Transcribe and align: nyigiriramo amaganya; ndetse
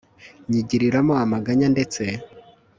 nyigiriramo 0.49 1.13
amaganya; 1.23 1.67
ndetse 1.75 2.03